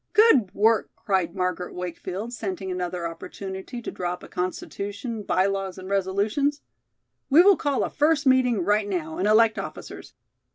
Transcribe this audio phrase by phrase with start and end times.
[0.13, 5.77] "Good work!" cried Margaret Wakefield, scenting another opportunity to draw up a constitution, by laws
[5.77, 6.61] and resolutions.
[7.29, 10.15] "We will call a first meeting right now, and elect officers.